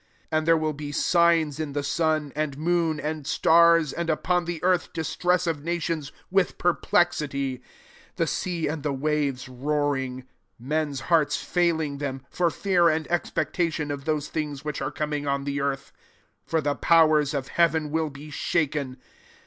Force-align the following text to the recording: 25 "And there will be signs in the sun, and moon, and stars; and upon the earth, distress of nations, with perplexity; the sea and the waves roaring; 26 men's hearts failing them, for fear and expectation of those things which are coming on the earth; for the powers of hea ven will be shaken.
25 0.29 0.29
"And 0.39 0.47
there 0.47 0.57
will 0.57 0.73
be 0.73 0.91
signs 0.91 1.59
in 1.59 1.73
the 1.73 1.83
sun, 1.83 2.33
and 2.35 2.57
moon, 2.57 2.99
and 2.99 3.27
stars; 3.27 3.93
and 3.93 4.09
upon 4.09 4.45
the 4.45 4.59
earth, 4.63 4.91
distress 4.93 5.45
of 5.45 5.63
nations, 5.63 6.11
with 6.31 6.57
perplexity; 6.57 7.61
the 8.15 8.25
sea 8.25 8.67
and 8.67 8.81
the 8.81 8.93
waves 8.93 9.47
roaring; 9.47 10.21
26 10.57 10.57
men's 10.59 10.99
hearts 11.01 11.37
failing 11.37 11.99
them, 11.99 12.25
for 12.31 12.49
fear 12.49 12.89
and 12.89 13.07
expectation 13.11 13.91
of 13.91 14.05
those 14.05 14.27
things 14.29 14.65
which 14.65 14.81
are 14.81 14.89
coming 14.89 15.27
on 15.27 15.43
the 15.43 15.61
earth; 15.61 15.91
for 16.47 16.61
the 16.61 16.73
powers 16.73 17.35
of 17.35 17.49
hea 17.49 17.67
ven 17.67 17.91
will 17.91 18.09
be 18.09 18.31
shaken. 18.31 18.97